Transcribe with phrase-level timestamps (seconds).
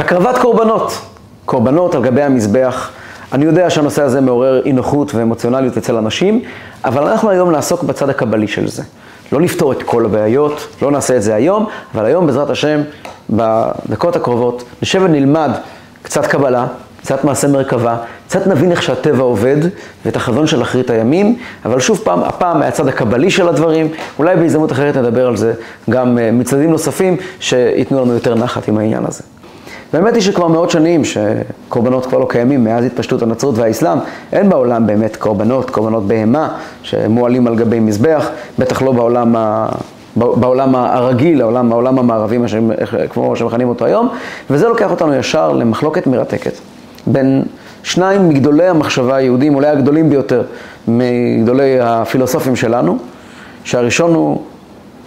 [0.00, 0.92] הקרבת קורבנות,
[1.44, 2.90] קורבנות על גבי המזבח.
[3.32, 6.42] אני יודע שהנושא הזה מעורר אי נוחות ואמוציונליות אצל אנשים,
[6.84, 8.82] אבל אנחנו היום נעסוק בצד הקבלי של זה.
[9.32, 12.80] לא לפתור את כל הבעיות, לא נעשה את זה היום, אבל היום בעזרת השם,
[13.30, 15.50] בדקות הקרובות, נשב ונלמד
[16.02, 16.66] קצת קבלה,
[17.00, 17.96] קצת מעשה מרכבה,
[18.28, 19.56] קצת נבין איך שהטבע עובד
[20.04, 23.88] ואת החזון של אחרית הימים, אבל שוב פעם, הפעם מהצד הקבלי של הדברים,
[24.18, 25.52] אולי בהזדמנות אחרת נדבר על זה
[25.90, 29.22] גם אה, מצדדים נוספים שייתנו לנו יותר נחת עם העניין הזה.
[29.92, 33.98] באמת היא שכבר מאות שנים שקורבנות כבר לא קיימים מאז התפשטות הנצרות והאסלאם,
[34.32, 36.48] אין בעולם באמת קורבנות, קורבנות בהמה
[36.82, 39.68] שמועלים על גבי מזבח, בטח לא בעולם ה...
[40.16, 42.38] בעולם הרגיל, העולם, העולם המערבי,
[43.10, 44.08] כמו שמכנים אותו היום,
[44.50, 46.52] וזה לוקח אותנו ישר למחלוקת מרתקת
[47.06, 47.42] בין
[47.82, 50.42] שניים מגדולי המחשבה היהודים, אולי הגדולים ביותר
[50.88, 52.98] מגדולי הפילוסופים שלנו,
[53.64, 54.42] שהראשון הוא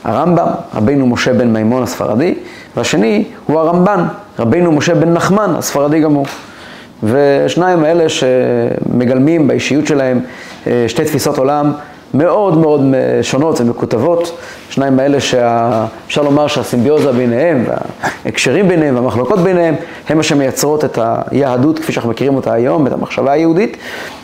[0.03, 2.35] הרמב"ם, רבינו משה בן מימון הספרדי,
[2.77, 4.03] והשני הוא הרמב"ן,
[4.39, 6.25] רבינו משה בן נחמן הספרדי הוא.
[7.03, 10.19] ושניים האלה שמגלמים באישיות שלהם
[10.67, 11.71] אה, שתי תפיסות עולם
[12.13, 12.81] מאוד מאוד
[13.21, 14.37] שונות ומקוטבות,
[14.69, 19.75] שניים האלה שאפשר לומר שהסימביוזה ביניהם, וההקשרים ביניהם והמחלוקות ביניהם,
[20.09, 20.99] הם מה שמייצרות את
[21.31, 23.77] היהדות כפי שאנחנו מכירים אותה היום, את המחשבה היהודית.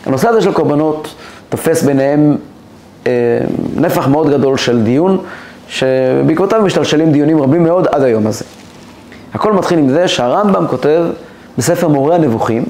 [0.06, 1.16] הנושא הזה של קורבנות
[1.50, 2.38] תופס ביניהם
[3.08, 3.12] אה,
[3.76, 5.18] נפח מאוד גדול של דיון,
[5.68, 8.46] שבעקבותיו משתלשלים דיונים רבים מאוד עד היום הזה.
[9.34, 11.06] הכל מתחיל עם זה שהרמב"ם כותב
[11.58, 12.64] בספר מורה הנבוכים,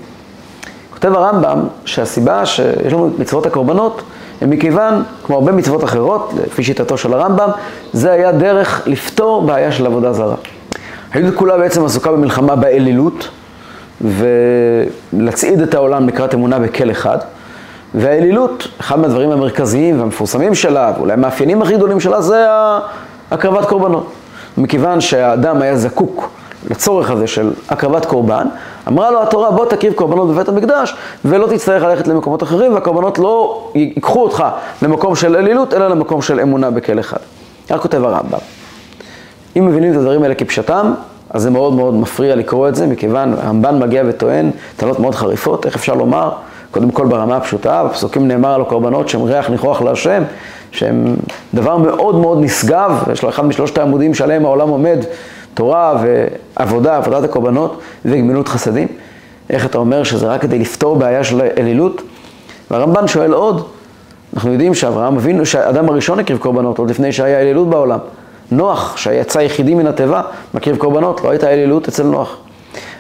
[0.94, 4.02] כותב הרמב"ם שהסיבה שיש לנו את מצוות הקורבנות
[4.42, 7.50] מכיוון, כמו הרבה מצוות אחרות, לפי שיטתו של הרמב"ם,
[7.94, 10.36] זה היה דרך לפתור בעיה של עבודה זרה.
[11.14, 13.30] היהדות כולה בעצם עסוקה במלחמה באלילות,
[14.02, 17.18] ולהצעיד את העולם לקראת אמונה בכל אחד.
[17.94, 22.46] והאלילות, אחד מהדברים המרכזיים והמפורסמים שלה, ואולי המאפיינים הכי גדולים שלה, זה
[23.32, 24.12] הקרבת קורבנות.
[24.58, 26.30] מכיוון שהאדם היה זקוק
[26.70, 28.48] לצורך הזה של הקרבת קורבן,
[28.88, 33.68] אמרה לו התורה בוא תקריב קורבנות בבית המקדש ולא תצטרך ללכת למקומות אחרים והקורבנות לא
[33.76, 34.44] ייקחו אותך
[34.82, 37.18] למקום של אלילות אלא למקום של אמונה בכל אחד.
[37.70, 38.40] כך כותב הרמב"ם.
[39.58, 40.94] אם מבינים את הדברים האלה כפשטם,
[41.30, 45.66] אז זה מאוד מאוד מפריע לקרוא את זה, מכיוון הרמב"ן מגיע וטוען טענות מאוד חריפות,
[45.66, 46.32] איך אפשר לומר?
[46.72, 50.24] קודם כל ברמה הפשוטה, בפסוקים נאמר על הקורבנות שהם ריח ניחוח להשם,
[50.72, 51.16] שהם
[51.54, 54.98] דבר מאוד מאוד נשגב, יש לו אחד משלושת העמודים שעליהם העולם עומד,
[55.60, 55.96] תורה
[56.58, 58.88] ועבודה, עבודת הקורבנות וגמילות חסדים.
[59.50, 62.02] איך אתה אומר שזה רק כדי לפתור בעיה של אלילות?
[62.72, 63.68] והרמב"ן שואל עוד,
[64.34, 68.00] אנחנו יודעים שאברהם אבינו, שהאדם הראשון הקריב קורבנות עוד לפני שהיה אלילות בעולם.
[68.52, 70.22] נוח, שיצא יחידי מן התיבה,
[70.54, 72.38] מקריב קורבנות, לא הייתה אלילות אצל נוח.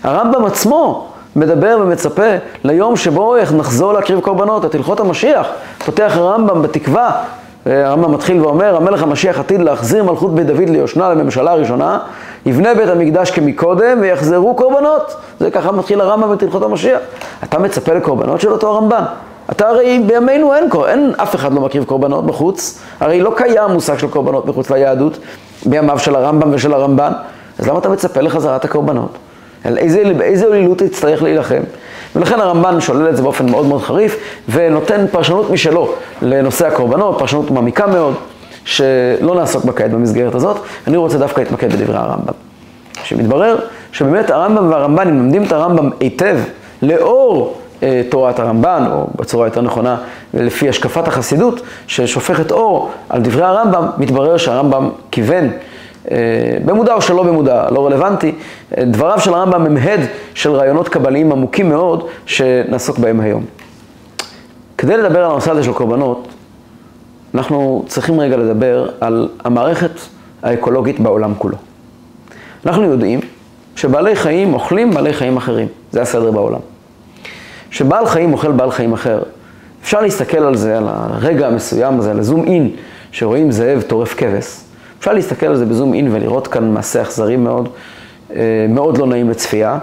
[0.03, 2.29] הרמב"ם עצמו מדבר ומצפה
[2.63, 5.47] ליום שבו נחזור להקריב קורבנות, את הלכות המשיח.
[5.85, 7.11] פותח הרמב"ם בתקווה
[7.65, 11.99] הרמב"ם מתחיל ואומר, המלך המשיח עתיד להחזיר מלכות בית דוד ליושנה לממשלה הראשונה,
[12.49, 15.15] יבנה בית המקדש כמקודם ויחזרו קורבנות.
[15.39, 16.99] זה ככה מתחיל הרמב"ם את הלכות המשיח.
[17.43, 19.03] אתה מצפה לקורבנות של אותו הרמב"ן?
[19.51, 23.97] אתה הרי בימינו אין, אין, אף אחד לא מקריב קורבנות בחוץ, הרי לא קיים מושג
[23.97, 25.17] של קורבנות מחוץ ליהדות,
[25.65, 27.11] בימיו של הרמב"ם ושל הרמב"ן,
[27.59, 29.17] אז למה אתה מצפה לחזרת הקורבנות?
[29.63, 31.61] על איזה, איזה עלילות תצטרך להילחם?
[32.15, 34.17] ולכן הרמב"ן שולל את זה באופן מאוד מאוד חריף,
[34.49, 38.13] ונותן פרשנות משלו לנושא הקורבנות, פרשנות מעמיקה מאוד,
[38.69, 40.57] שלא נעסוק בה כעת במסגרת הזאת.
[40.87, 42.33] אני רוצה דווקא להתמקד בדברי הרמב"ם.
[43.03, 43.57] שמתברר
[43.91, 46.37] שבאמת הרמב"ם והרמב"ן, אם לומדים את הרמב"ם היטב,
[46.81, 49.97] לאור אה, תורת הרמב"ן, או בצורה יותר נכונה,
[50.33, 55.49] לפי השקפת החסידות, ששופכת אור על דברי הרמב"ם, מתברר שהרמב"ם כיוון
[56.11, 56.17] אה,
[56.65, 58.35] במודע או שלא במודע, לא רלוונטי,
[58.77, 59.99] אה, דבריו של הרמב"ם הם הד
[60.33, 63.45] של רעיונות קבליים עמוקים מאוד שנעסוק בהם היום.
[64.77, 66.27] כדי לדבר על הנושא הזה של קורבנות,
[67.35, 69.91] אנחנו צריכים רגע לדבר על המערכת
[70.43, 71.57] האקולוגית בעולם כולו.
[72.65, 73.19] אנחנו יודעים
[73.75, 76.59] שבעלי חיים אוכלים בעלי חיים אחרים, זה הסדר בעולם.
[77.69, 79.21] כשבעל חיים אוכל בעל חיים אחר,
[79.83, 82.71] אפשר להסתכל על זה, על הרגע המסוים הזה, על הזום אין,
[83.11, 84.45] שרואים זאב טורף כבש.
[84.99, 87.69] אפשר להסתכל על זה בזום אין ולראות כאן מעשה אכזרי מאוד,
[88.35, 89.77] אה, מאוד לא נעים לצפייה.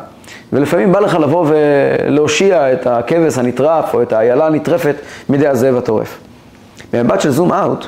[0.52, 4.96] ולפעמים בא לך לבוא ולהושיע את הכבש הנטרף או את האיילה הנטרפת
[5.28, 6.18] מידי הזאב הטורף.
[6.92, 7.86] במבט של זום אאוט,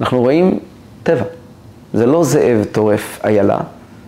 [0.00, 0.58] אנחנו רואים
[1.02, 1.24] טבע.
[1.94, 3.58] זה לא זאב טורף איילה,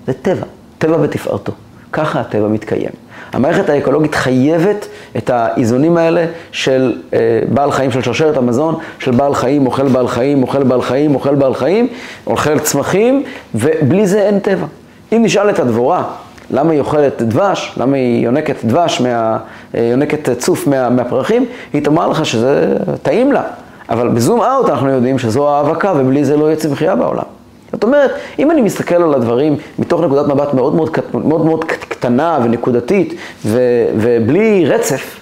[0.07, 0.47] זה טבע,
[0.79, 1.53] טבע בתפארתו.
[1.93, 2.91] ככה הטבע מתקיים.
[3.33, 7.19] המערכת האקולוגית חייבת את האיזונים האלה של אה,
[7.49, 11.35] בעל חיים, של שרשרת המזון, של בעל חיים, אוכל בעל חיים, אוכל בעל חיים, אוכל
[11.35, 11.89] בעל חיים,
[12.27, 13.23] אוכל צמחים,
[13.55, 14.67] ובלי זה אין טבע.
[15.13, 16.05] אם נשאל את הדבורה,
[16.51, 19.39] למה היא אוכלת דבש, למה היא יונקת דבש, מה,
[19.75, 23.43] אה, יונקת צוף מה, מהפרחים, היא תאמר לך שזה טעים לה.
[23.91, 27.25] אבל בזום אאוט אנחנו יודעים שזו האבקה ובלי זה לא יהיה צמחייה בעולם.
[27.73, 32.39] זאת אומרת, אם אני מסתכל על הדברים מתוך נקודת מבט מאוד מאוד, מאוד, מאוד קטנה
[32.45, 33.15] ונקודתית
[33.47, 33.61] ו,
[33.97, 35.21] ובלי רצף,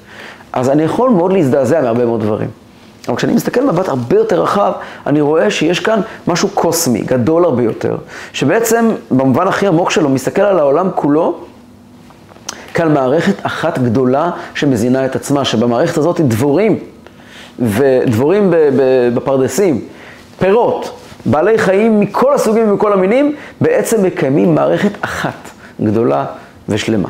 [0.53, 2.49] אז אני יכול מאוד להזדעזע מהרבה מאוד דברים.
[3.09, 4.73] אבל כשאני מסתכל במבט הרבה יותר רחב,
[5.07, 7.97] אני רואה שיש כאן משהו קוסמי, גדול הרבה יותר,
[8.33, 11.35] שבעצם במובן הכי עמוק שלו מסתכל על העולם כולו
[12.75, 16.79] כאן מערכת אחת גדולה שמזינה את עצמה, שבמערכת הזאת דבורים,
[17.58, 18.53] ודבורים
[19.14, 19.81] בפרדסים,
[20.38, 25.50] פירות, בעלי חיים מכל הסוגים ומכל המינים, בעצם מקיימים מערכת אחת
[25.81, 26.25] גדולה
[26.69, 27.08] ושלמה.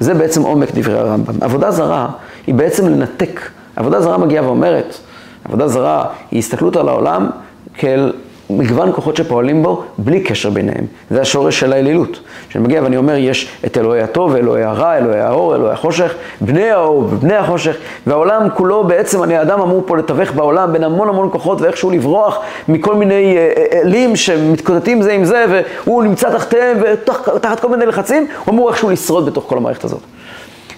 [0.00, 1.34] זה בעצם עומק דברי הרמב"ם.
[1.40, 2.08] עבודה זרה
[2.46, 3.40] היא בעצם לנתק.
[3.76, 4.96] עבודה זרה מגיעה ואומרת,
[5.44, 7.30] עבודה זרה היא הסתכלות על העולם
[7.74, 8.12] כאל
[8.50, 10.84] מגוון כוחות שפועלים בו בלי קשר ביניהם.
[11.10, 12.20] זה השורש של האלילות.
[12.48, 16.70] כשאני מגיע ואני אומר, יש את אלוהי הטוב, אלוהי הרע, אלוהי האור, אלוהי החושך, בני
[16.70, 21.28] האור ובני החושך, והעולם כולו בעצם, אני האדם אמור פה לתווך בעולם בין המון המון
[21.32, 26.78] כוחות ואיכשהו לברוח מכל מיני אה, אה, אלים שמתקוטטים זה עם זה, והוא נמצא תחתיהם
[26.82, 30.00] ותחת כל מיני לחצים, הוא אמור איכשהו לשרוד בתוך כל המערכת הזאת.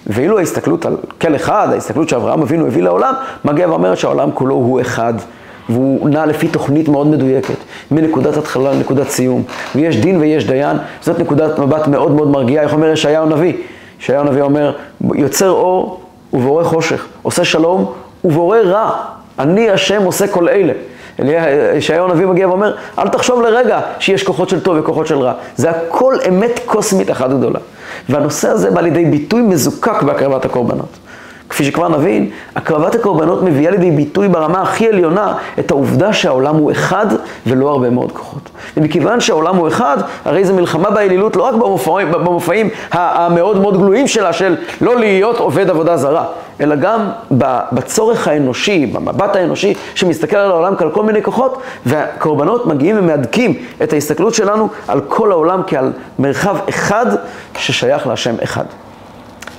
[0.07, 3.13] ואילו ההסתכלות על כל אחד, ההסתכלות שאברהם אבינו הביא לעולם,
[3.45, 5.13] מגיע ואומרת שהעולם כולו הוא אחד.
[5.69, 7.55] והוא נע לפי תוכנית מאוד מדויקת,
[7.91, 9.43] מנקודת התחלה לנקודת סיום,
[9.75, 13.53] ויש דין ויש דיין, זאת נקודת מבט מאוד מאוד מרגיעה, איך אומר ישעיהו הנביא?
[13.99, 14.73] ישעיהו הנביא אומר,
[15.15, 15.99] יוצר אור
[16.33, 17.91] ובורא חושך, עושה שלום
[18.23, 18.91] ובורא רע,
[19.39, 20.73] אני השם עושה כל אלה.
[21.75, 25.33] ישעיהו הנביא מגיע ואומר, אל תחשוב לרגע שיש כוחות של טוב וכוחות של רע.
[25.55, 27.59] זה הכל אמת קוסמית אחת גדולה.
[28.09, 30.97] והנושא הזה בא לידי ביטוי מזוקק בהקרבת הקורבנות.
[31.55, 36.71] כפי שכבר נבין, הקרבת הקורבנות מביאה לידי ביטוי ברמה הכי עליונה את העובדה שהעולם הוא
[36.71, 37.05] אחד
[37.47, 38.49] ולא הרבה מאוד כוחות.
[38.77, 44.07] ומכיוון שהעולם הוא אחד, הרי זו מלחמה באלילות לא רק במופעים, במופעים המאוד מאוד גלויים
[44.07, 46.25] שלה של לא להיות עובד עבודה זרה,
[46.61, 47.09] אלא גם
[47.71, 53.53] בצורך האנושי, במבט האנושי שמסתכל על העולם כעל כל מיני כוחות, והקורבנות מגיעים ומהדקים
[53.83, 57.05] את ההסתכלות שלנו על כל העולם כעל מרחב אחד
[57.57, 58.65] ששייך להשם אחד.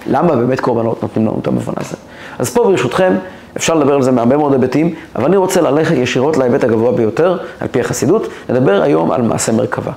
[0.09, 1.97] למה באמת קורבנות נותנים לנו את המובן הזה?
[2.39, 3.13] אז פה ברשותכם,
[3.57, 7.39] אפשר לדבר על זה מהרבה מאוד היבטים, אבל אני רוצה ללכת ישירות להיבט הגבוה ביותר,
[7.61, 9.93] על פי החסידות, לדבר היום על מעשה מרכבה.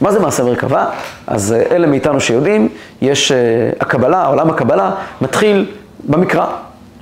[0.00, 0.86] מה זה מעשה מרכבה?
[1.26, 2.68] אז אה, אלה מאיתנו שיודעים,
[3.02, 3.34] יש uh,
[3.80, 4.90] הקבלה, עולם הקבלה
[5.20, 5.66] מתחיל
[6.08, 6.46] במקרא.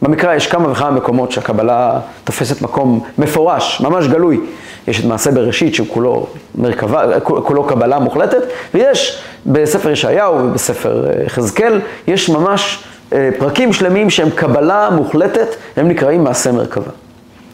[0.02, 4.40] במקרא יש כמה וכמה מקומות שהקבלה תופסת מקום מפורש, ממש גלוי.
[4.88, 8.43] יש את מעשה בראשית שהוא כולו מרכבה, כולו קבלה מוחלטת,
[8.75, 15.88] ויש בספר ישעיהו ובספר אה, יחזקאל, יש ממש אה, פרקים שלמים שהם קבלה מוחלטת, הם
[15.88, 16.90] נקראים מעשה מרכבה.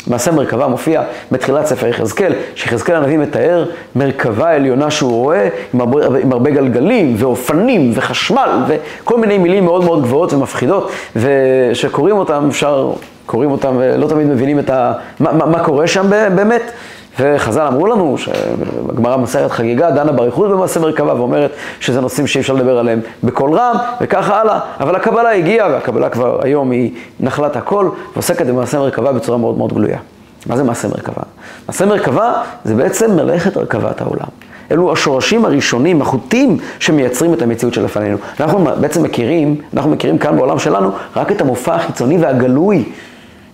[0.06, 1.02] מעשה מרכבה מופיע
[1.32, 3.64] בתחילת ספר יחזקאל, שיחזקאל הנביא מתאר
[3.96, 9.84] מרכבה עליונה שהוא רואה עם הרבה, עם הרבה גלגלים ואופנים וחשמל וכל מיני מילים מאוד
[9.84, 12.92] מאוד גבוהות ומפחידות, ושקוראים אותם אפשר,
[13.26, 16.72] קוראים אותם ולא תמיד מבינים את ה, מה, מה, מה קורה שם באמת.
[17.20, 21.50] וחז"ל אמרו לנו, שהגמרא מסרת חגיגה דנה באריכות במעשה מרכבה ואומרת
[21.81, 26.38] שזה נושאים שאי אפשר לדבר עליהם בקול רם וככה הלאה, אבל הקבלה הגיעה והקבלה כבר
[26.43, 29.99] היום היא נחלת הכל ועוסקת במעשה מרכבה בצורה מאוד מאוד גלויה.
[30.47, 31.23] מה זה מעשה מרכבה?
[31.69, 32.32] מעשה מרכבה
[32.65, 34.29] זה בעצם מלאכת הרכבת העולם.
[34.70, 38.17] אלו השורשים הראשונים, החוטים, שמייצרים את המציאות שלפנינו.
[38.41, 42.85] אנחנו בעצם מכירים, אנחנו מכירים כאן בעולם שלנו רק את המופע החיצוני והגלוי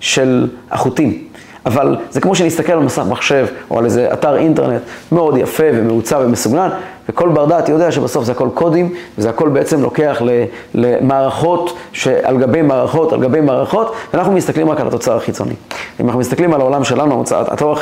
[0.01, 1.25] של החוטים.
[1.67, 4.83] אבל זה כמו שנסתכל על מסך מחשב או על איזה אתר אינטרנט
[5.13, 6.69] מאוד יפה ומעוצב ומסוגנן,
[7.09, 10.23] וכל בר דעת יודע שבסוף זה הכל קודים, וזה הכל בעצם לוקח
[10.75, 15.55] למערכות שעל גבי מערכות, על גבי מערכות, ואנחנו מסתכלים רק על התוצר החיצוני.
[16.01, 17.25] אם אנחנו מסתכלים על העולם שלנו,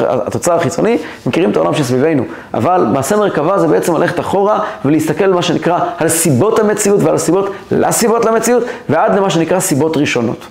[0.01, 2.23] התוצר החיצוני, מכירים את העולם שסביבנו,
[2.55, 7.51] אבל מעשה מרכבה זה בעצם ללכת אחורה ולהסתכל מה שנקרא על סיבות המציאות ועל הסיבות
[7.71, 10.47] לסיבות למציאות, ועד למה שנקרא סיבות ראשונות.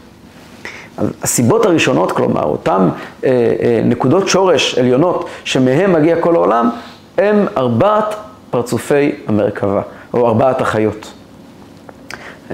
[1.23, 2.89] הסיבות הראשונות, כלומר, אותן
[3.23, 6.69] אה, אה, נקודות שורש עליונות שמהם מגיע כל העולם,
[7.17, 8.15] הם ארבעת
[8.49, 9.81] פרצופי המרכבה,
[10.13, 11.13] או ארבעת החיות.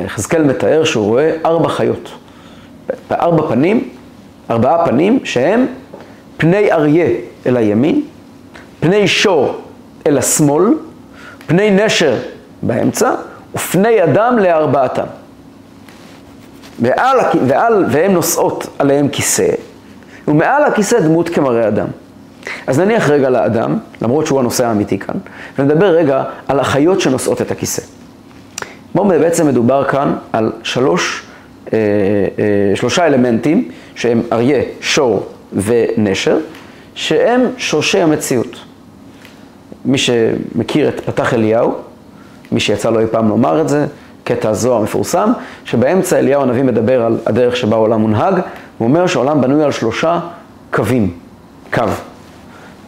[0.05, 2.09] יחזקאל מתאר שהוא רואה ארבע חיות,
[3.09, 3.89] בארבע פנים,
[4.49, 5.65] ארבעה פנים שהם
[6.37, 7.09] פני אריה
[7.45, 8.01] אל הימין,
[8.79, 9.61] פני שור
[10.07, 10.63] אל השמאל,
[11.47, 12.15] פני נשר
[12.61, 13.11] באמצע,
[13.55, 15.03] ופני אדם לארבעתם.
[16.79, 17.17] ועל,
[17.48, 19.48] ועל, והן נושאות עליהם כיסא,
[20.27, 21.88] ומעל הכיסא דמות כמראה אדם.
[22.67, 25.15] אז נניח רגע לאדם, למרות שהוא הנושא האמיתי כאן,
[25.60, 27.81] ונדבר רגע על החיות שנושאות את הכיסא.
[28.96, 31.24] בואו בעצם מדובר כאן על שלוש,
[31.74, 31.77] אה,
[32.39, 36.38] אה, שלושה אלמנטים שהם אריה, שור ונשר,
[36.96, 38.60] שהם שורשי המציאות.
[39.86, 41.75] מי שמכיר את פתח אליהו,
[42.51, 43.86] מי שיצא לו אי פעם לומר את זה,
[44.27, 45.31] קטע הזוהר המפורסם,
[45.65, 48.34] שבאמצע אליהו הנביא מדבר על הדרך שבה העולם מונהג,
[48.77, 50.19] הוא אומר שהעולם בנוי על שלושה
[50.74, 51.13] קווים,
[51.74, 51.84] קו.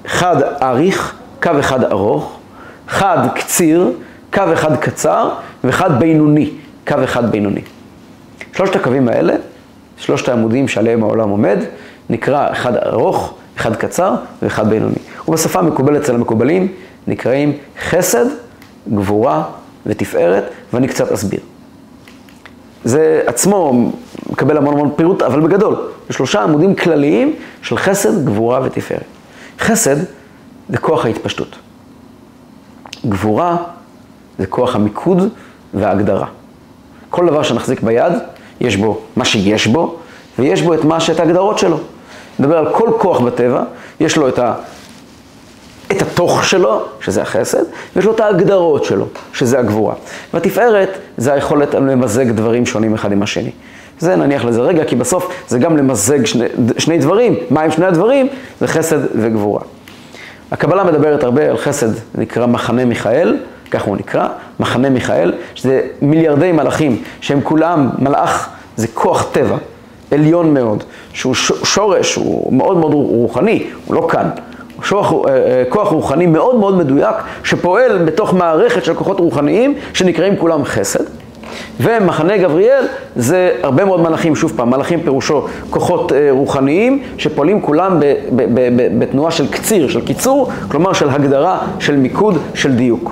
[0.06, 2.40] אחד אריך, קו אחד ארוך,
[2.88, 3.92] חד קציר,
[4.34, 5.30] קו אחד קצר,
[5.64, 6.50] ואחד בינוני,
[6.88, 7.62] קו אחד בינוני.
[8.54, 9.34] שלושת הקווים האלה,
[9.98, 11.58] שלושת העמודים שעליהם העולם עומד,
[12.10, 15.00] נקרא אחד ארוך, אחד קצר ואחד בינוני.
[15.28, 16.68] ובשפה המקובלת אצל המקובלים
[17.08, 17.54] נקראים
[17.90, 18.26] חסד,
[18.94, 19.44] גבורה
[19.86, 20.44] ותפארת,
[20.74, 21.40] ואני קצת אסביר.
[22.84, 23.92] זה עצמו
[24.30, 25.76] מקבל המון המון פירוט, אבל בגדול,
[26.08, 29.04] זה שלושה עמודים כלליים של חסד, גבורה ותפארת.
[29.60, 29.96] חסד
[30.70, 31.56] זה כוח ההתפשטות.
[33.06, 33.58] גבורה
[34.40, 35.30] זה כוח המיקוד
[35.74, 36.28] וההגדרה.
[37.10, 38.14] כל דבר שנחזיק ביד,
[38.62, 39.96] יש בו מה שיש בו,
[40.40, 41.78] ויש בו את מה שאת ההגדרות שלו.
[42.40, 43.64] נדבר על כל כוח בטבע,
[44.00, 44.54] יש לו את, ה,
[45.92, 47.64] את התוך שלו, שזה החסד,
[47.96, 49.94] ויש לו את ההגדרות שלו, שזה הגבורה.
[50.34, 53.52] והתפארת זה היכולת למזג דברים שונים אחד עם השני.
[54.00, 56.46] זה נניח לזה רגע, כי בסוף זה גם למזג שני,
[56.78, 57.36] שני דברים.
[57.50, 58.28] מה עם שני הדברים?
[58.60, 59.62] זה חסד וגבורה.
[60.52, 63.38] הקבלה מדברת הרבה על חסד, נקרא מחנה מיכאל,
[63.72, 64.28] כך הוא נקרא,
[64.60, 69.58] מחנה מיכאל, שזה מיליארדי מלאכים, שהם כולם, מלאך זה כוח טבע,
[70.12, 74.30] עליון מאוד, שהוא שורש, הוא מאוד מאוד רוחני, הוא לא כאן.
[74.94, 80.66] אה, אה, כוח רוחני מאוד מאוד מדויק, שפועל בתוך מערכת של כוחות רוחניים, שנקראים כולם
[80.66, 81.04] חסד.
[81.80, 88.00] ומחנה גבריאל זה הרבה מאוד מלאכים, שוב פעם, מלאכים פירושו כוחות אה, רוחניים שפועלים כולם
[88.00, 92.76] ב, ב, ב, ב, בתנועה של קציר, של קיצור, כלומר של הגדרה, של מיקוד, של
[92.76, 93.12] דיוק.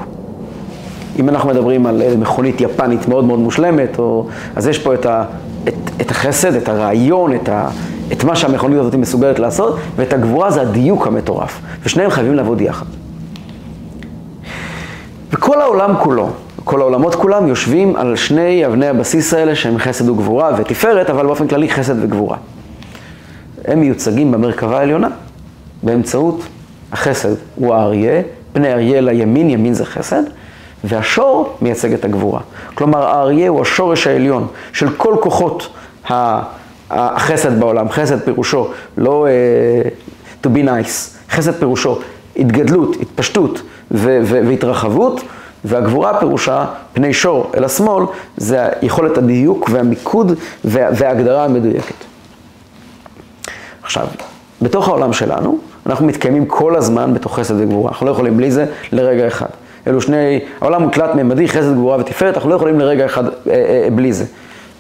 [1.20, 5.24] אם אנחנו מדברים על מכונית יפנית מאוד מאוד מושלמת, או, אז יש פה את, ה,
[5.68, 7.70] את, את החסד, את הרעיון, את, ה,
[8.12, 12.86] את מה שהמכונית הזאת מסוגלת לעשות, ואת הגבורה זה הדיוק המטורף, ושניהם חייבים לעבוד יחד.
[15.32, 16.30] וכל העולם כולו,
[16.64, 21.48] כל העולמות כולם יושבים על שני אבני הבסיס האלה שהם חסד וגבורה ותפארת, אבל באופן
[21.48, 22.38] כללי חסד וגבורה.
[23.66, 25.08] הם מיוצגים במרכבה העליונה
[25.84, 26.42] באמצעות
[26.92, 28.22] החסד הוא האריה,
[28.54, 30.24] פני אריה לימין, ימין זה חסד,
[30.84, 32.40] והשור מייצג את הגבורה.
[32.74, 35.70] כלומר, האריה הוא השורש העליון של כל כוחות
[36.90, 37.90] החסד בעולם.
[37.90, 38.68] חסד פירושו
[38.98, 42.00] לא uh, to be nice, חסד פירושו
[42.38, 45.22] התגדלות, התפשטות והתרחבות.
[45.66, 48.06] והגבורה פירושה פני שור אל השמאל,
[48.38, 50.32] זה יכולת הדיוק והמיקוד
[50.66, 51.96] וההגדרה המדויקת.
[53.84, 54.08] עכשיו,
[54.62, 57.90] בתוך העולם שלנו, אנחנו מתקיימים כל הזמן בתוך חסד וגבורה.
[57.90, 59.48] אנחנו לא יכולים בלי זה לרגע אחד.
[59.88, 63.88] אלו שני, העולם הוא תלת-ממדי, חסד, גבורה ותפארת, אנחנו לא יכולים לרגע אחד אה, אה,
[63.96, 64.26] בלי זה.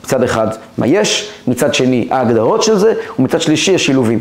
[0.08, 0.48] מצד אחד,
[0.78, 4.20] מה יש, מצד שני, ההגדרות של זה, ומצד שלישי, השילובים.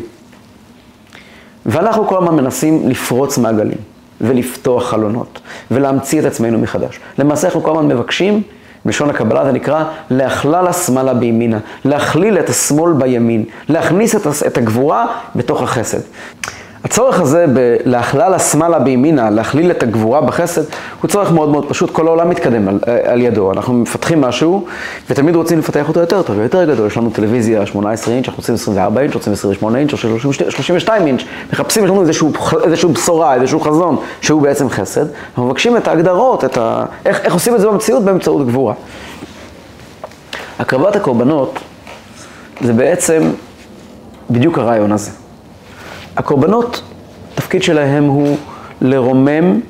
[1.67, 3.79] ואנחנו כל הזמן מנסים לפרוץ מעגלים.
[4.21, 5.41] ולפתוח חלונות,
[5.71, 7.01] ולהמציא את עצמנו מחדש.
[7.19, 8.43] למעשה אנחנו כל הזמן מבקשים,
[8.85, 14.17] בלשון הקבלה זה נקרא להכלל השמאלה בימינה, להכליל את השמאל בימין, להכניס
[14.47, 16.01] את הגבורה בתוך החסד.
[16.87, 20.63] הצורך הזה בלהכלל השמאלה בימינה, להכליל את הגבורה בחסד,
[21.01, 23.53] הוא צורך מאוד מאוד פשוט, כל העולם מתקדם על, על ידו.
[23.53, 24.65] אנחנו מפתחים משהו,
[25.11, 26.87] ותמיד רוצים לפתח אותו יותר טוב, יותר גדול.
[26.87, 31.21] יש לנו טלוויזיה 18 אינץ', אנחנו רוצים 24 אינץ', רוצים 28 אינץ', או 32 אינץ',
[31.53, 32.33] מחפשים, יש לנו איזשהו,
[32.65, 35.07] איזשהו בשורה, איזשהו חזון, שהוא בעצם חסד.
[35.29, 36.85] אנחנו מבקשים את ההגדרות, את ה...
[37.07, 38.75] איך, איך עושים את זה במציאות באמצעות גבורה.
[40.59, 41.59] הקרבת הקורבנות
[42.61, 43.31] זה בעצם
[44.31, 45.26] בדיוק הרעיון הזה.
[46.17, 46.83] הקורבנות,
[47.35, 48.37] התפקיד שלהם הוא
[48.81, 49.61] לרומם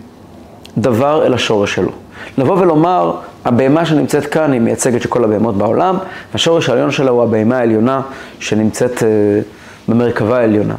[0.78, 1.90] דבר אל השורש שלו.
[2.38, 3.12] לבוא ולומר,
[3.44, 5.96] הבהמה שנמצאת כאן היא מייצגת של כל הבהמות בעולם,
[6.32, 8.00] והשורש העליון שלה הוא הבהמה העליונה
[8.40, 9.02] שנמצאת uh,
[9.88, 10.74] במרכבה העליונה.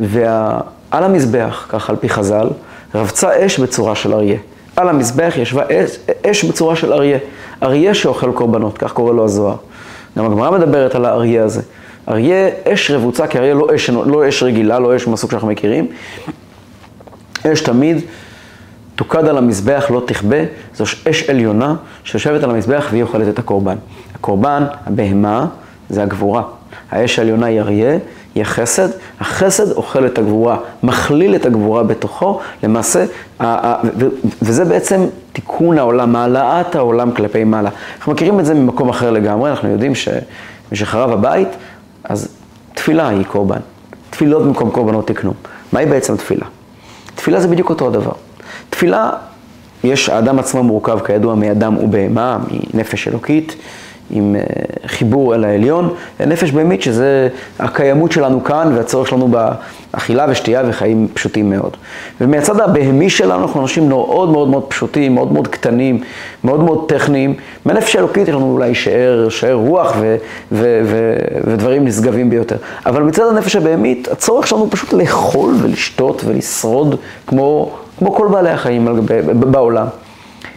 [0.00, 2.48] ועל המזבח, ככה על פי חז"ל,
[2.94, 4.38] רבצה אש בצורה של אריה.
[4.76, 7.18] על המזבח ישבה אש, אש בצורה של אריה.
[7.62, 9.56] אריה שאוכל קורבנות, כך קורא לו הזוהר.
[10.18, 11.62] גם הגמרא מדברת על האריה הזה.
[12.08, 15.86] אריה אש רבוצה, כי אריה לא אש, לא אש רגילה, לא אש מהסוג שאנחנו מכירים.
[17.46, 17.98] אש תמיד
[18.96, 20.36] תוקד על המזבח, לא תכבה,
[20.76, 23.76] זו אש עליונה שיושבת על המזבח והיא אוכלת את הקורבן.
[24.14, 25.46] הקורבן, הבהמה,
[25.90, 26.42] זה הגבורה.
[26.90, 27.98] האש העליונה היא אריה,
[28.34, 28.88] היא החסד,
[29.20, 33.04] החסד אוכל את הגבורה, מכליל את הגבורה בתוכו, למעשה,
[34.42, 37.70] וזה בעצם תיקון העולם, העלאת העולם כלפי מעלה.
[37.96, 41.48] אנחנו מכירים את זה ממקום אחר לגמרי, אנחנו יודעים שמשחרב הבית,
[42.04, 42.28] אז
[42.74, 43.60] תפילה היא קורבן.
[44.10, 45.34] תפילות במקום קורבנות תקנו.
[45.72, 46.46] מהי בעצם תפילה?
[47.14, 48.12] תפילה זה בדיוק אותו הדבר.
[48.70, 49.10] תפילה,
[49.84, 52.38] יש, האדם עצמו מורכב כידוע מאדם ובהמה,
[52.74, 53.56] מנפש אלוקית.
[54.10, 54.40] עם אה,
[54.86, 55.94] חיבור אל העליון,
[56.26, 61.76] נפש בהמית שזה הקיימות שלנו כאן והצורך שלנו באכילה ושתייה וחיים פשוטים מאוד.
[62.20, 66.00] ומהצד הבהמי שלנו אנחנו אנשים מאוד מאוד מאוד פשוטים, מאוד מאוד קטנים,
[66.44, 67.34] מאוד מאוד טכניים.
[67.64, 70.16] מהנפש האלוקית יש לנו אולי שאר, שאר רוח ו,
[70.52, 72.56] ו, ו, ודברים נשגבים ביותר.
[72.86, 78.88] אבל מצד הנפש הבהמית, הצורך שלנו פשוט לאכול ולשתות ולשרוד כמו, כמו כל בעלי החיים
[79.32, 79.86] בעולם.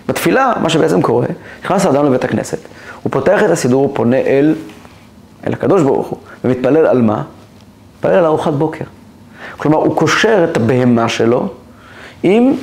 [0.08, 1.26] בתפילה, מה שבעצם קורה,
[1.64, 2.58] נכנס האדם לבית הכנסת,
[3.04, 4.56] הוא פותח את הסידור, הוא פונה אל,
[5.48, 7.24] אל הקדוש ברוך הוא, ומתפלל על מה?
[7.96, 8.86] מתפלל על ארוחת בוקר.
[9.58, 11.48] כלומר, הוא קושר את הבהמה שלו
[12.24, 12.54] עם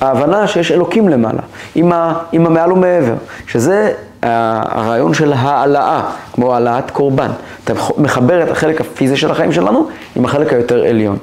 [0.00, 1.40] ההבנה שיש אלוקים למעלה,
[1.74, 3.14] עם, ה, עם המעל ומעבר,
[3.46, 6.02] שזה הרעיון של העלאה,
[6.32, 7.30] כמו העלאת קורבן.
[7.64, 11.18] אתה מחבר את החלק הפיזי של החיים שלנו עם החלק היותר עליון.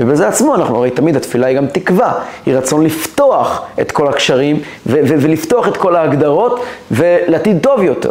[0.00, 2.12] ובזה עצמו אנחנו הרי תמיד התפילה היא גם תקווה,
[2.46, 8.10] היא רצון לפתוח את כל הקשרים ו- ו- ולפתוח את כל ההגדרות ולעתיד טוב יותר.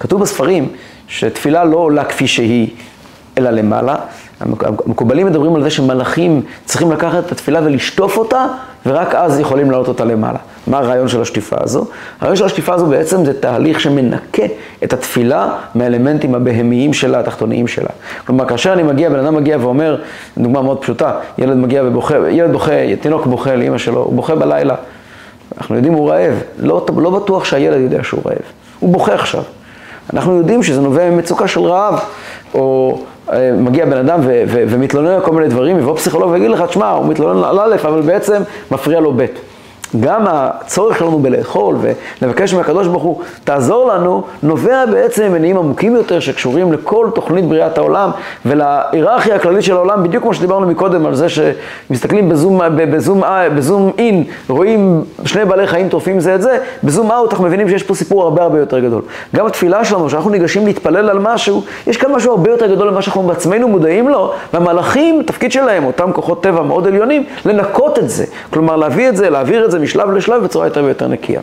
[0.00, 0.68] כתוב בספרים
[1.08, 2.68] שתפילה לא עולה כפי שהיא,
[3.38, 3.96] אלא למעלה.
[4.40, 8.46] המקובלים מדברים על זה שמלאכים צריכים לקחת את התפילה ולשטוף אותה,
[8.86, 10.38] ורק אז יכולים לעלות אותה למעלה.
[10.66, 11.84] מה הרעיון של השטיפה הזו?
[12.20, 14.42] הרעיון של השטיפה הזו בעצם זה תהליך שמנקה
[14.84, 17.88] את התפילה מהאלמנטים הבהמיים שלה, התחתוניים שלה.
[18.26, 19.96] כלומר, כאשר אני מגיע, בן אדם מגיע ואומר,
[20.38, 24.74] דוגמה מאוד פשוטה, ילד מגיע ובוכה, ילד בוכה, תינוק בוכה לאמא שלו, הוא בוכה בלילה.
[25.58, 28.38] אנחנו יודעים הוא רעב, לא, לא בטוח שהילד יודע שהוא רעב,
[28.80, 29.42] הוא בוכה עכשיו.
[30.12, 32.00] אנחנו יודעים שזה נובע ממצוקה של רעב,
[32.54, 32.98] או
[33.32, 36.62] אה, מגיע בן אדם ו- ו- ומתלונן על כל מיני דברים, יבוא פסיכולוג ויגיד לך,
[36.62, 39.24] תשמע, הוא מתלונן על א', אבל בעצם מפריע לו ב'.
[40.00, 41.76] גם הצורך שלנו בלאכול
[42.22, 47.78] ולבקש מהקדוש ברוך הוא, תעזור לנו, נובע בעצם ממניעים עמוקים יותר שקשורים לכל תוכנית בריאת
[47.78, 48.10] העולם
[48.46, 53.22] ולהיררכיה הכללית של העולם, בדיוק כמו שדיברנו מקודם על זה שמסתכלים בזום, בזום,
[53.56, 57.82] בזום אין, רואים שני בעלי חיים טורפים זה את זה, בזום אאוט אנחנו מבינים שיש
[57.82, 59.02] פה סיפור הרבה הרבה יותר גדול.
[59.36, 63.02] גם התפילה שלנו, כשאנחנו ניגשים להתפלל על משהו, יש כאן משהו הרבה יותר גדול ממה
[63.02, 68.24] שאנחנו בעצמנו מודעים לו, והמלאכים, תפקיד שלהם, אותם כוחות טבע מאוד עליונים, לנקות את זה.
[68.50, 71.40] כלומר, להביא את זה, להעביר את זה משלב לשלב בצורה יותר ויותר נקייה.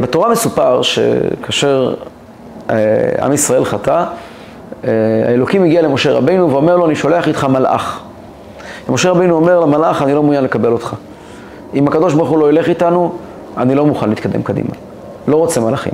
[0.00, 1.94] בתורה מסופר שכאשר
[2.70, 2.76] אה,
[3.22, 4.04] עם ישראל חטא,
[4.84, 4.90] אה,
[5.28, 8.00] האלוקים הגיע למשה רבינו ואומר לו, אני שולח איתך מלאך.
[8.88, 10.94] ומשה רבינו אומר למלאך, אני לא מעוניין לקבל אותך.
[11.74, 13.12] אם הקדוש ברוך הוא לא ילך איתנו,
[13.56, 14.70] אני לא מוכן להתקדם קדימה.
[15.28, 15.92] לא רוצה מלאכים.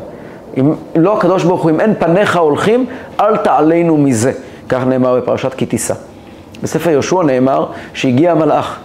[0.59, 2.87] אם לא הקדוש ברוך הוא, אם אין פניך הולכים,
[3.21, 4.33] אל תעלינו מזה.
[4.69, 5.95] כך נאמר בפרשת כי תישא.
[6.63, 8.79] בספר יהושע נאמר שהגיע המלאך.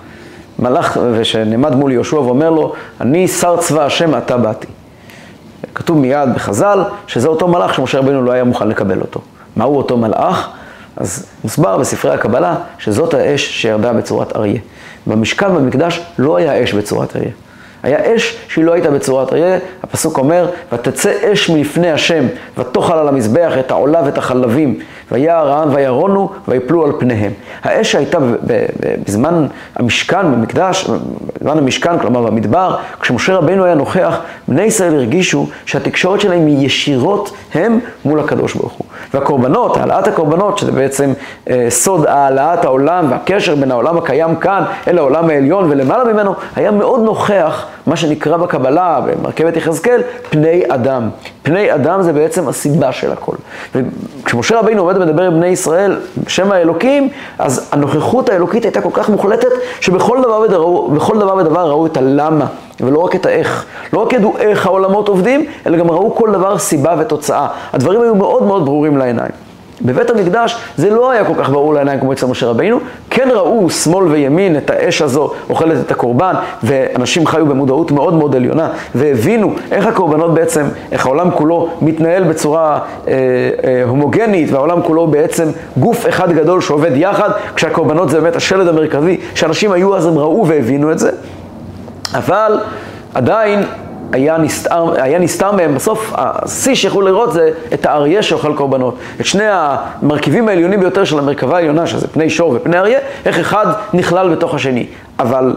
[0.59, 4.67] מלאך ושנעמד מול יהושע ואומר לו, אני שר צבא השם, אתה באתי.
[5.75, 9.19] כתוב מיד בחז"ל, שזה אותו מלאך שמשה רבינו לא היה מוכן לקבל אותו.
[9.55, 10.49] מהו אותו מלאך?
[10.97, 14.59] אז מוסבר בספרי הקבלה שזאת האש שירדה בצורת אריה.
[15.07, 17.31] במשכן במקדש לא היה אש בצורת אריה.
[17.83, 22.25] היה אש שהיא לא הייתה בצורת אריה, הפסוק אומר, ותצא אש מלפני השם,
[22.57, 24.79] ותאכל על המזבח את העולה ואת החלבים,
[25.11, 27.31] וירא העם וירונו ויפלו על פניהם.
[27.63, 28.17] האש שהייתה
[29.05, 30.89] בזמן המשכן, במקדש,
[31.39, 37.31] בזמן המשכן, כלומר במדבר, כשמשה רבינו היה נוכח, בני ישראל הרגישו שהתקשורת שלהם היא ישירות
[37.53, 38.87] הם מול הקדוש ברוך הוא.
[39.13, 41.13] והקורבנות, העלאת הקורבנות, שזה בעצם
[41.49, 46.71] אה, סוד העלאת העולם והקשר בין העולם הקיים כאן אל העולם העליון ולמעלה ממנו, היה
[46.71, 51.09] מאוד נוכח, מה שנקרא בקבלה, במרכבת יחזקאל, פני אדם.
[51.43, 53.35] פני אדם זה בעצם הסיבה של הכל.
[53.75, 59.09] וכשמשה רבינו עומד ומדבר עם בני ישראל בשם האלוקים, אז הנוכחות האלוקית הייתה כל כך
[59.09, 59.49] מוחלטת,
[59.81, 62.45] שבכל דבר ודבר, דבר ודבר ראו את הלמה,
[62.81, 63.65] ולא רק את האיך.
[63.93, 67.47] לא רק ידעו איך העולמות עובדים, אלא גם ראו כל דבר סיבה ותוצאה.
[67.73, 69.44] הדברים היו מאוד מאוד ברורים לעיניים.
[69.85, 73.69] בבית המקדש זה לא היה כל כך ברור לעיניים כמו אצל משה רבינו, כן ראו
[73.69, 79.53] שמאל וימין את האש הזו אוכלת את הקורבן, ואנשים חיו במודעות מאוד מאוד עליונה, והבינו
[79.71, 83.13] איך הקורבנות בעצם, איך העולם כולו מתנהל בצורה אה,
[83.63, 89.17] אה, הומוגנית, והעולם כולו בעצם גוף אחד גדול שעובד יחד, כשהקורבנות זה באמת השלד המרכזי,
[89.35, 91.11] שאנשים היו אז הם ראו והבינו את זה,
[92.13, 92.59] אבל
[93.13, 93.63] עדיין
[94.11, 98.97] היה נסתר, היה נסתר מהם, בסוף השיא שיכולו לראות זה את האריה שאוכל קורבנות.
[99.19, 103.65] את שני המרכיבים העליונים ביותר של המרכבה העליונה, שזה פני שור ופני אריה, איך אחד
[103.93, 104.85] נכלל בתוך השני.
[105.19, 105.55] אבל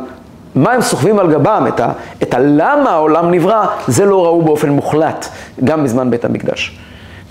[0.55, 4.69] מה הם סוחבים על גבם, את, ה, את הלמה העולם נברא, זה לא ראו באופן
[4.69, 5.29] מוחלט,
[5.65, 6.79] גם בזמן בית המקדש.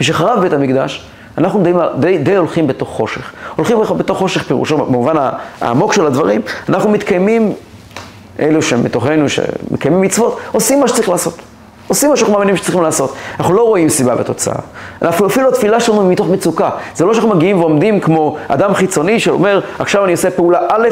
[0.01, 3.32] משחרב בית המקדש, אנחנו די, די, די הולכים בתוך חושך.
[3.56, 5.15] הולכים בתוך חושך פירושו, במובן
[5.62, 7.53] העמוק של הדברים, אנחנו מתקיימים
[8.39, 11.38] אלו שמתוכנו, שמקיימים מצוות, עושים מה שצריך לעשות.
[11.88, 13.13] עושים מה שאנחנו מאמינים שצריכים לעשות.
[13.39, 14.56] אנחנו לא רואים סיבה ותוצאה.
[15.02, 16.69] אנחנו אפילו התפילה שלנו היא מתוך מצוקה.
[16.95, 20.88] זה לא שאנחנו מגיעים ועומדים כמו אדם חיצוני שאומר, עכשיו אני עושה פעולה א'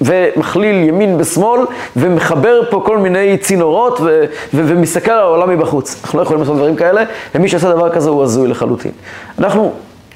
[0.00, 1.60] ומכליל ימין בשמאל
[1.96, 6.00] ומחבר פה כל מיני צינורות ו- ו- ומסתכל על העולם מבחוץ.
[6.04, 8.92] אנחנו לא יכולים לעשות דברים כאלה, ומי שעושה דבר כזה הוא הזוי לחלוטין.
[9.38, 9.72] אנחנו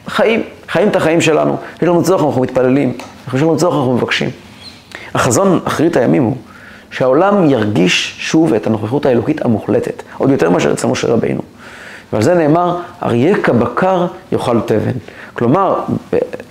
[0.06, 2.92] חיים, חיים את החיים שלנו, יש לנו צורך, אנחנו מתפללים,
[3.34, 4.30] יש לנו צורך, אנחנו מבקשים.
[5.14, 6.36] החזון אחרית הימים הוא
[6.94, 11.40] שהעולם ירגיש שוב את הנוכחות האלוקית המוחלטת, עוד יותר מאשר אצל משה רבינו.
[12.12, 14.92] ועל זה נאמר, אריה כבקר יאכל תבן.
[15.32, 15.80] כלומר,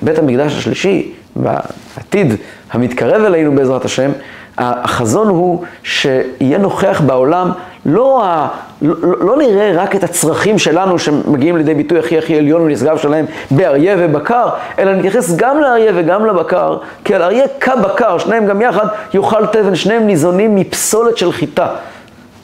[0.01, 2.33] בבית המקדש השלישי, בעתיד
[2.71, 4.11] המתקרב אלינו בעזרת השם,
[4.57, 7.51] החזון הוא שיהיה נוכח בעולם,
[7.85, 8.47] לא, ה,
[8.81, 13.25] לא, לא נראה רק את הצרכים שלנו שמגיעים לידי ביטוי הכי הכי עליון ונשגב שלהם
[13.51, 14.47] באריה ובקר,
[14.79, 19.75] אלא נתייחס גם לאריה וגם לבקר, כי על אריה כבקר, שניהם גם יחד, יאכל תבן,
[19.75, 21.67] שניהם ניזונים מפסולת של חיטה.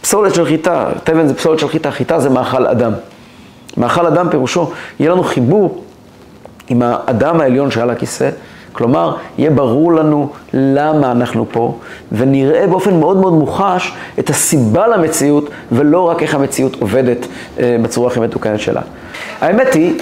[0.02, 2.91] פסולת של חיטה, תבן זה פסולת של חיטה, חיטה זה מאכל אדם.
[3.78, 5.84] מאכל אדם פירושו, יהיה לנו חיבור
[6.69, 8.30] עם האדם העליון שעל הכיסא,
[8.79, 11.77] כלומר, יהיה ברור לנו למה אנחנו פה,
[12.11, 17.27] ונראה באופן מאוד מאוד מוחש את הסיבה למציאות, ולא רק איך המציאות עובדת
[17.59, 18.81] אה, בצורה הכי מתוקנת שלה.
[19.41, 19.99] האמת היא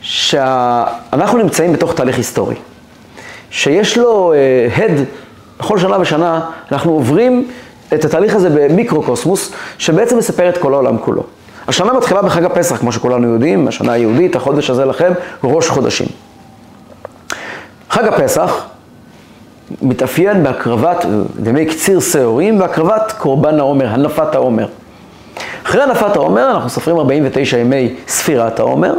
[0.00, 2.54] שאנחנו נמצאים בתוך תהליך היסטורי,
[3.50, 5.04] שיש לו אה, הד,
[5.60, 6.40] בכל שנה ושנה
[6.72, 7.48] אנחנו עוברים
[7.94, 11.22] את התהליך הזה במיקרוקוסמוס, שבעצם מספר את כל העולם כולו.
[11.68, 15.12] השנה מתחילה בחג הפסח, כמו שכולנו יודעים, השנה היהודית, החודש הזה לכם,
[15.44, 16.25] ראש חודשים.
[17.90, 18.66] חג הפסח
[19.82, 24.66] מתאפיין בהקרבת דמי קציר שעורים והקרבת קורבן העומר, הנפת העומר.
[25.66, 28.94] אחרי הנפת העומר אנחנו סופרים 49 ימי ספירת העומר,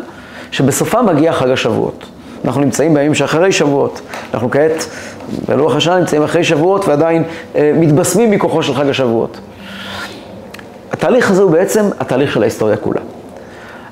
[0.51, 2.05] שבסופם מגיע חג השבועות.
[2.45, 4.01] אנחנו נמצאים בימים שאחרי שבועות.
[4.33, 4.85] אנחנו כעת,
[5.47, 7.23] בלוח השנה, נמצאים אחרי שבועות ועדיין
[7.55, 9.37] אה, מתבשמים מכוחו של חג השבועות.
[10.91, 13.01] התהליך הזה הוא בעצם התהליך של ההיסטוריה כולה.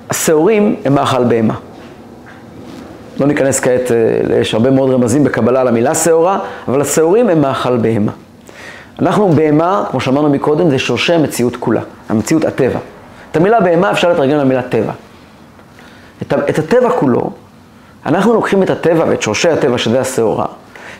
[0.09, 1.53] השעורים הם מאכל בהמה.
[3.19, 7.41] לא ניכנס כעת, אה, יש הרבה מאוד רמזים בקבלה על המילה שעורה, אבל השעורים הם
[7.41, 8.11] מאכל בהמה.
[8.99, 12.79] אנחנו בהמה, כמו שאמרנו מקודם, זה שורשי המציאות כולה, המציאות הטבע.
[13.31, 14.91] את המילה בהמה אפשר לתרגם למילה טבע.
[16.21, 17.29] את, את הטבע כולו,
[18.05, 20.45] אנחנו לוקחים את הטבע ואת שורשי הטבע, שזה השעורה,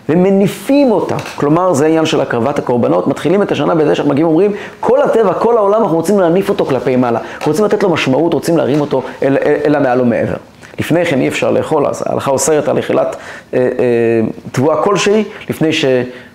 [0.09, 1.15] ומניפים אותה.
[1.35, 3.07] כלומר, זה העניין של הקרבת הקורבנות.
[3.07, 6.65] מתחילים את השנה בזה שאנחנו מגיעים ואומרים, כל הטבע, כל העולם, אנחנו רוצים להניף אותו
[6.65, 7.19] כלפי מעלה.
[7.37, 10.35] אנחנו רוצים לתת לו משמעות, רוצים להרים אותו אל, אל, אל המעל ומעבר.
[10.79, 13.15] לפני כן אי אפשר לאכול, אז ההלכה אוסרת על אכילת
[13.53, 13.67] אה, אה,
[14.51, 15.85] תבואה כלשהי, לפני ש...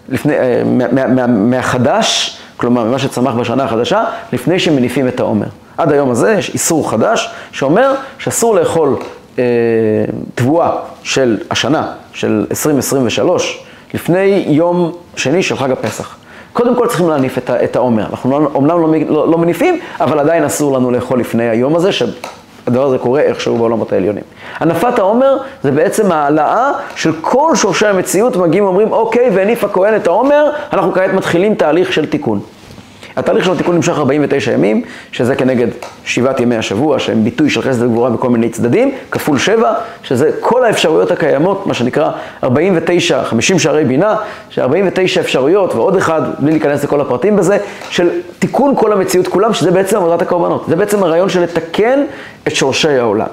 [0.09, 5.47] לפני, אה, מה, מה, מהחדש, כלומר ממה שצמח בשנה החדשה, לפני שמניפים את העומר.
[5.79, 8.97] עד היום הזה יש איסור חדש שאומר שאסור לאכול
[9.39, 9.45] אה,
[10.35, 10.71] תבואה
[11.03, 16.17] של השנה, של 2023, לפני יום שני של חג הפסח.
[16.53, 18.07] קודם כל צריכים להניף את העומר.
[18.11, 21.93] אנחנו לא, אומנם לא, לא, לא מניפים, אבל עדיין אסור לנו לאכול לפני היום הזה,
[22.71, 24.25] הדבר הזה קורה איכשהו בעולמות העליונים.
[24.59, 30.07] הנפת העומר זה בעצם העלאה של כל שורשי המציאות, מגיעים ואומרים, אוקיי, והניף הכהן את
[30.07, 32.41] העומר, אנחנו כעת מתחילים תהליך של תיקון.
[33.17, 35.67] התהליך של התיקון נמשך 49 ימים, שזה כנגד
[36.05, 40.65] שבעת ימי השבוע, שהם ביטוי של חסד וגבורה בכל מיני צדדים, כפול שבע, שזה כל
[40.65, 42.11] האפשרויות הקיימות, מה שנקרא
[42.45, 44.17] 49, 50 שערי בינה,
[44.51, 47.59] ש-49 אפשרויות ועוד אחד, בלי להיכנס לכל הפרטים בזה,
[47.91, 50.65] של תיקון כל המציאות כולם, שזה בעצם עבודת הקורבנות.
[50.69, 52.01] זה בעצם הרעיון של לתקן
[52.47, 53.27] את שורשי העולם.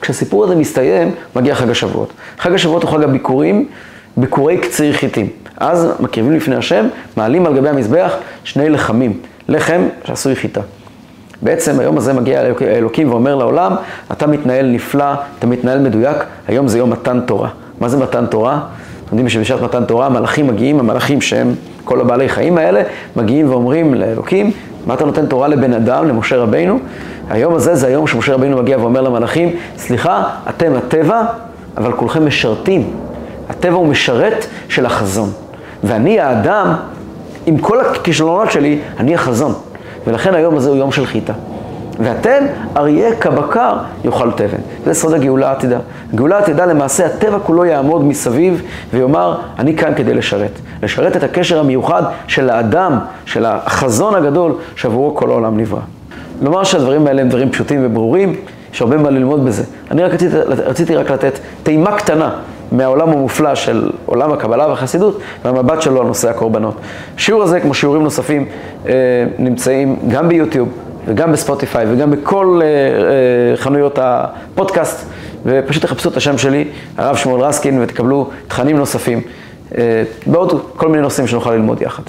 [0.00, 2.12] כשהסיפור הזה מסתיים, מגיע חג השבועות.
[2.38, 3.68] חג השבועות הוא חג הביקורים,
[4.16, 5.28] ביקורי קציר חיטים.
[5.56, 8.14] אז מקריבים לפני השם, מעלים על גבי המזבח
[8.46, 10.60] שני לחמים, לחם שעשוי חיטה.
[11.42, 13.74] בעצם היום הזה מגיע האלוקים ואומר לעולם,
[14.12, 15.04] אתה מתנהל נפלא,
[15.38, 16.16] אתה מתנהל מדויק,
[16.48, 17.48] היום זה יום מתן תורה.
[17.80, 18.60] מה זה מתן תורה?
[19.04, 21.54] אתם יודעים שבשעת מתן תורה המלאכים מגיעים, המלאכים שהם
[21.84, 22.82] כל הבעלי חיים האלה,
[23.16, 24.50] מגיעים ואומרים לאלוקים,
[24.86, 26.78] מה אתה נותן תורה לבן אדם, למשה רבינו?
[27.30, 31.22] היום הזה זה היום שמשה רבינו מגיע ואומר למלאכים, סליחה, אתם הטבע,
[31.76, 32.90] אבל כולכם משרתים.
[33.48, 35.30] הטבע הוא משרת של החזון.
[35.84, 36.74] ואני האדם,
[37.46, 39.54] עם כל הכישלונות שלי, אני החזון.
[40.06, 41.32] ולכן היום הזה הוא יום של חיטה.
[41.98, 42.44] ואתם,
[42.76, 44.58] אריה כבקר יאכל תבן.
[44.84, 45.78] זה סוד הגאולה העתידה.
[46.12, 50.50] הגאולה העתידה למעשה, הטבע כולו יעמוד מסביב ויאמר, אני כאן כדי לשרת.
[50.82, 55.80] לשרת את הקשר המיוחד של האדם, של החזון הגדול שעבורו כל העולם נברא.
[56.42, 58.34] לומר שהדברים האלה הם דברים פשוטים וברורים,
[58.72, 59.62] יש הרבה מה ללמוד בזה.
[59.90, 62.30] אני רק רציתי, רציתי רק לתת טעימה קטנה
[62.72, 66.74] מהעולם המופלא של עולם הקבלה והחסידות, והמבט שלו על נושא הקורבנות.
[67.16, 68.46] השיעור הזה, כמו שיעורים נוספים,
[68.88, 68.92] אה,
[69.38, 70.68] נמצאים גם ביוטיוב
[71.06, 75.06] וגם בספוטיפיי וגם בכל אה, אה, חנויות הפודקאסט,
[75.46, 76.64] ופשוט תחפשו את השם שלי,
[76.96, 79.20] הרב שמואל רסקין, ותקבלו תכנים נוספים,
[80.26, 82.02] בעוד כל מיני נושאים שנוכל ללמוד יחד.